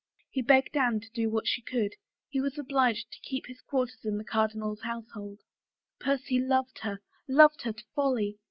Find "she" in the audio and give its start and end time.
1.45-1.61